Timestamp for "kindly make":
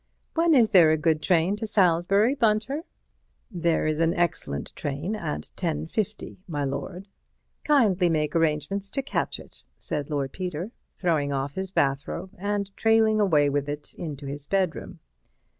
7.63-8.35